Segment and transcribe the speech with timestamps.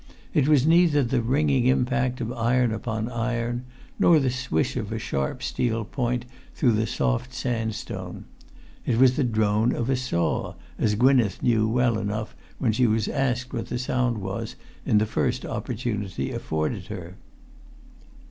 [0.33, 3.65] It was neither the ringing impact of iron upon iron,
[3.99, 8.25] nor the swish of a sharp steel point through the soft sandstone.
[8.83, 13.53] It was the drone of a saw, as Gwynneth knew well enough when she asked
[13.53, 14.55] what the sound was
[14.87, 17.17] in the first opportunity afforded her.